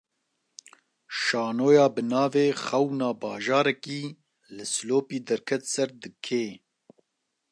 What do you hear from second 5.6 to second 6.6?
ser dikê